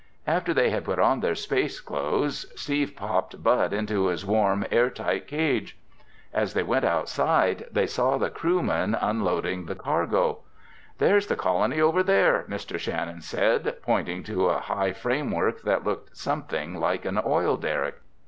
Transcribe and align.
After 0.25 0.51
they 0.51 0.71
had 0.71 0.85
put 0.85 0.97
on 0.97 1.19
their 1.19 1.35
space 1.35 1.79
clothes, 1.79 2.51
Steve 2.59 2.95
popped 2.95 3.43
Bud 3.43 3.71
into 3.71 4.07
his 4.07 4.25
warm, 4.25 4.65
air 4.71 4.89
tight 4.89 5.27
cage. 5.27 5.77
As 6.33 6.55
they 6.55 6.61
all 6.63 6.69
went 6.69 6.85
outside, 6.85 7.65
they 7.71 7.85
saw 7.85 8.17
the 8.17 8.31
crewmen 8.31 8.95
unloading 8.99 9.67
the 9.67 9.75
cargo. 9.75 10.39
"There's 10.97 11.27
the 11.27 11.35
colony 11.35 11.79
over 11.79 12.01
there," 12.01 12.45
Mr. 12.49 12.79
Shannon 12.79 13.21
said, 13.21 13.75
pointing 13.83 14.23
to 14.23 14.47
a 14.49 14.57
high 14.57 14.93
framework 14.93 15.61
that 15.61 15.83
looked 15.83 16.17
something 16.17 16.79
like 16.79 17.05
an 17.05 17.21
oil 17.23 17.55
derrick. 17.55 17.99